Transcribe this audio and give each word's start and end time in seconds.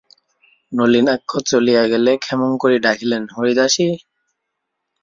নলিনাক্ষ 0.71 1.31
চলিয়া 1.49 1.83
গেলে 1.91 2.11
ক্ষেমংকরী 2.23 2.77
ডাকিলেন, 2.85 3.23
হরিদাসী! 3.35 3.87